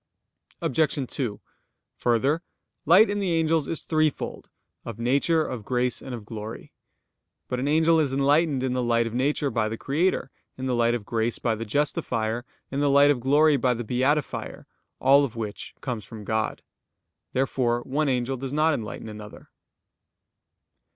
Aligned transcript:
Obj. 0.63 1.07
2: 1.13 1.39
Further, 1.97 2.41
light 2.87 3.07
in 3.11 3.19
the 3.19 3.33
angels 3.33 3.67
is 3.67 3.83
threefold; 3.83 4.49
of 4.83 4.97
nature, 4.97 5.45
of 5.45 5.63
grace, 5.63 6.01
and 6.01 6.15
of 6.15 6.25
glory. 6.25 6.71
But 7.47 7.59
an 7.59 7.67
angel 7.67 7.99
is 7.99 8.11
enlightened 8.11 8.63
in 8.63 8.73
the 8.73 8.81
light 8.81 9.05
of 9.05 9.13
nature 9.13 9.51
by 9.51 9.69
the 9.69 9.77
Creator; 9.77 10.31
in 10.57 10.65
the 10.65 10.73
light 10.73 10.95
of 10.95 11.05
grace 11.05 11.37
by 11.37 11.53
the 11.53 11.65
Justifier; 11.65 12.45
in 12.71 12.79
the 12.79 12.89
light 12.89 13.11
of 13.11 13.19
glory 13.19 13.57
by 13.57 13.75
the 13.75 13.83
Beatifier; 13.83 14.65
all 14.99 15.23
of 15.23 15.35
which 15.35 15.75
comes 15.81 16.03
from 16.03 16.23
God. 16.23 16.63
Therefore 17.33 17.81
one 17.81 18.09
angel 18.09 18.37
does 18.37 18.51
not 18.53 18.73
enlighten 18.73 19.07
another. 19.07 19.51